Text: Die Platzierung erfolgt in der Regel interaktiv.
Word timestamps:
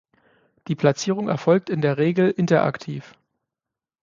Die 0.67 0.73
Platzierung 0.75 1.27
erfolgt 1.29 1.69
in 1.69 1.79
der 1.79 1.99
Regel 1.99 2.31
interaktiv. 2.31 3.13